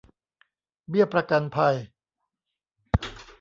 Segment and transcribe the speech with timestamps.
[0.89, 1.75] เบี้ยประกันภัย